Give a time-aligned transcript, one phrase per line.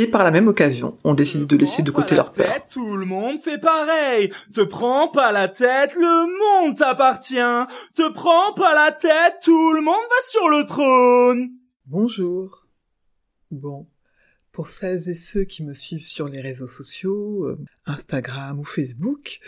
[0.00, 2.64] Et par la même occasion, on décide de laisser de côté leur peur.
[2.72, 4.32] Tout le monde fait pareil.
[4.50, 7.34] Te prends pas la tête, le monde t'appartient.
[7.94, 11.50] Te prends pas la tête, tout le monde va sur le trône.
[11.84, 12.66] Bonjour.
[13.50, 13.86] Bon,
[14.52, 19.38] pour celles et ceux qui me suivent sur les réseaux sociaux, euh, Instagram ou Facebook,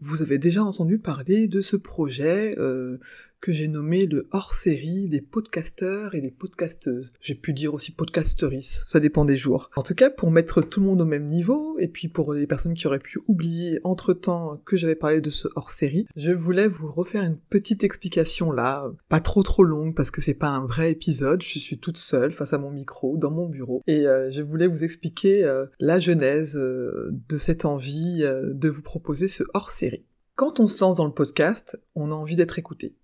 [0.00, 2.98] vous avez déjà entendu parler de ce projet euh,
[3.40, 7.12] que j'ai nommé le hors-série des podcasteurs et des podcasteuses.
[7.20, 9.70] J'ai pu dire aussi podcasteris, ça dépend des jours.
[9.76, 12.46] En tout cas, pour mettre tout le monde au même niveau, et puis pour les
[12.46, 16.90] personnes qui auraient pu oublier entre-temps que j'avais parlé de ce hors-série, je voulais vous
[16.90, 20.90] refaire une petite explication là, pas trop trop longue parce que c'est pas un vrai
[20.90, 24.42] épisode, je suis toute seule face à mon micro, dans mon bureau, et euh, je
[24.42, 30.04] voulais vous expliquer euh, la genèse euh, de cette envie de vous proposer ce hors-série.
[30.34, 32.94] Quand on se lance dans le podcast, on a envie d'être écouté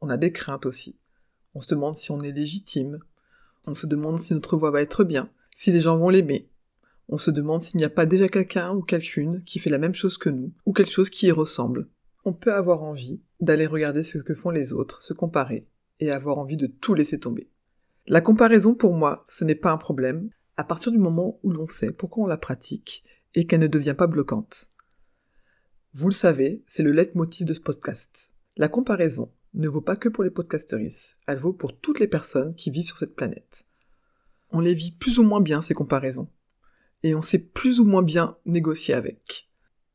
[0.00, 0.96] on a des craintes aussi.
[1.54, 3.00] On se demande si on est légitime.
[3.66, 6.48] On se demande si notre voix va être bien, si les gens vont l'aimer.
[7.08, 9.94] On se demande s'il n'y a pas déjà quelqu'un ou quelqu'une qui fait la même
[9.94, 11.88] chose que nous, ou quelque chose qui y ressemble.
[12.24, 15.66] On peut avoir envie d'aller regarder ce que font les autres, se comparer,
[15.98, 17.50] et avoir envie de tout laisser tomber.
[18.06, 21.68] La comparaison, pour moi, ce n'est pas un problème, à partir du moment où l'on
[21.68, 23.02] sait pourquoi on la pratique,
[23.34, 24.70] et qu'elle ne devient pas bloquante.
[25.94, 28.32] Vous le savez, c'est le leitmotiv de ce podcast.
[28.56, 32.54] La comparaison, ne vaut pas que pour les podcasteristes, elle vaut pour toutes les personnes
[32.54, 33.66] qui vivent sur cette planète.
[34.50, 36.28] On les vit plus ou moins bien, ces comparaisons,
[37.02, 39.48] et on sait plus ou moins bien négocier avec.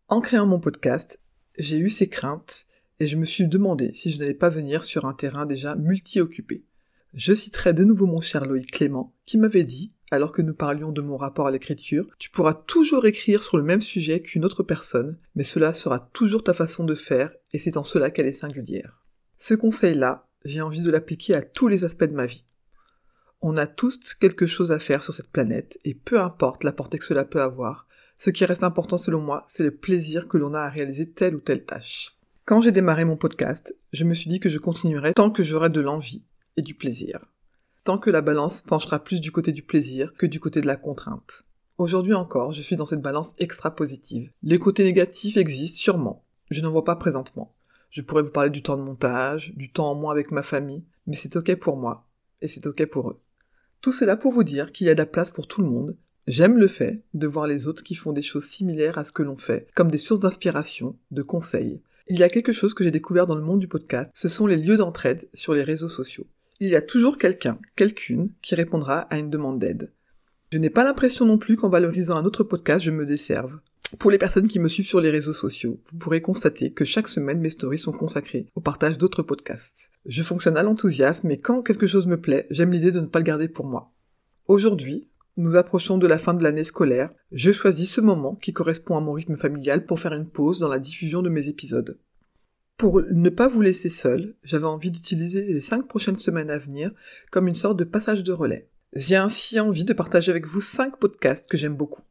[0.07, 1.19] En créant mon podcast,
[1.57, 2.65] j'ai eu ces craintes,
[2.99, 6.65] et je me suis demandé si je n'allais pas venir sur un terrain déjà multi-occupé.
[7.13, 10.91] Je citerai de nouveau mon cher Loïc Clément, qui m'avait dit, alors que nous parlions
[10.91, 14.63] de mon rapport à l'écriture, tu pourras toujours écrire sur le même sujet qu'une autre
[14.63, 18.33] personne, mais cela sera toujours ta façon de faire, et c'est en cela qu'elle est
[18.33, 19.04] singulière.
[19.47, 22.47] Ce conseil-là, j'ai envie de l'appliquer à tous les aspects de ma vie.
[23.43, 26.97] On a tous quelque chose à faire sur cette planète, et peu importe la portée
[26.97, 30.55] que cela peut avoir, ce qui reste important selon moi, c'est le plaisir que l'on
[30.55, 32.17] a à réaliser telle ou telle tâche.
[32.45, 35.69] Quand j'ai démarré mon podcast, je me suis dit que je continuerais tant que j'aurais
[35.69, 37.23] de l'envie et du plaisir.
[37.83, 40.75] Tant que la balance penchera plus du côté du plaisir que du côté de la
[40.75, 41.43] contrainte.
[41.77, 44.31] Aujourd'hui encore, je suis dans cette balance extra positive.
[44.41, 46.25] Les côtés négatifs existent sûrement.
[46.49, 47.54] Je n'en vois pas présentement.
[47.95, 50.83] Je pourrais vous parler du temps de montage, du temps en moins avec ma famille,
[51.07, 52.05] mais c'est ok pour moi,
[52.41, 53.21] et c'est ok pour eux.
[53.79, 55.95] Tout cela pour vous dire qu'il y a de la place pour tout le monde.
[56.27, 59.23] J'aime le fait de voir les autres qui font des choses similaires à ce que
[59.23, 61.83] l'on fait, comme des sources d'inspiration, de conseils.
[62.09, 64.45] Il y a quelque chose que j'ai découvert dans le monde du podcast, ce sont
[64.45, 66.27] les lieux d'entraide sur les réseaux sociaux.
[66.59, 69.89] Il y a toujours quelqu'un, quelqu'une, qui répondra à une demande d'aide.
[70.51, 73.57] Je n'ai pas l'impression non plus qu'en valorisant un autre podcast, je me desserve.
[73.99, 77.07] Pour les personnes qui me suivent sur les réseaux sociaux, vous pourrez constater que chaque
[77.07, 79.91] semaine mes stories sont consacrées au partage d'autres podcasts.
[80.05, 83.19] Je fonctionne à l'enthousiasme et quand quelque chose me plaît, j'aime l'idée de ne pas
[83.19, 83.91] le garder pour moi.
[84.47, 85.07] Aujourd'hui,
[85.37, 89.01] nous approchons de la fin de l'année scolaire, je choisis ce moment qui correspond à
[89.01, 91.99] mon rythme familial pour faire une pause dans la diffusion de mes épisodes.
[92.77, 96.91] Pour ne pas vous laisser seul, j'avais envie d'utiliser les cinq prochaines semaines à venir
[97.31, 98.69] comme une sorte de passage de relais.
[98.93, 102.01] J'ai ainsi envie de partager avec vous cinq podcasts que j'aime beaucoup.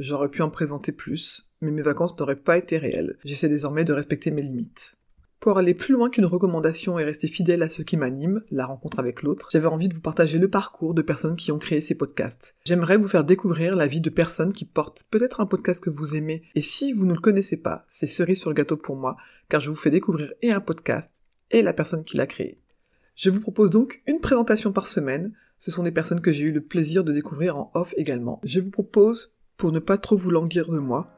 [0.00, 3.16] J'aurais pu en présenter plus, mais mes vacances n'auraient pas été réelles.
[3.24, 4.96] J'essaie désormais de respecter mes limites.
[5.38, 8.98] Pour aller plus loin qu'une recommandation et rester fidèle à ce qui m'anime, la rencontre
[8.98, 11.94] avec l'autre, j'avais envie de vous partager le parcours de personnes qui ont créé ces
[11.94, 12.56] podcasts.
[12.64, 16.16] J'aimerais vous faire découvrir la vie de personnes qui portent peut-être un podcast que vous
[16.16, 19.16] aimez, et si vous ne le connaissez pas, c'est cerise sur le gâteau pour moi,
[19.48, 21.12] car je vous fais découvrir et un podcast,
[21.50, 22.58] et la personne qui l'a créé.
[23.14, 26.52] Je vous propose donc une présentation par semaine, ce sont des personnes que j'ai eu
[26.52, 28.40] le plaisir de découvrir en off également.
[28.44, 31.08] Je vous propose pour ne pas trop vous languir de moi.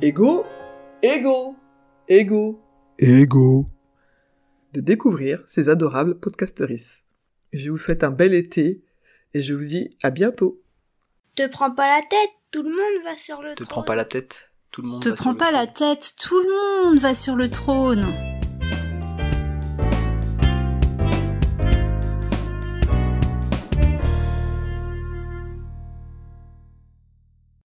[0.00, 0.44] Ego,
[1.02, 1.56] ego,
[2.08, 2.60] ego,
[2.98, 3.66] ego.
[4.72, 7.02] De découvrir ces adorables podcasteries.
[7.52, 8.82] Je vous souhaite un bel été
[9.34, 10.62] et je vous dis à bientôt.
[11.34, 13.68] Te prends pas la tête, tout le monde va sur le Te trône.
[13.68, 15.60] prends pas la tête, tout le monde Te va sur prends le pas trône.
[15.60, 18.06] la tête, tout le monde va sur le trône.